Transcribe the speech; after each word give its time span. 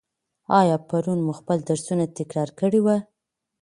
آیا 0.59 0.77
پرون 0.87 1.19
مو 1.25 1.33
خپل 1.39 1.57
درسونه 1.69 2.05
تکرار 2.17 2.49
کړي 2.59 2.79
وو؟ 2.83 2.97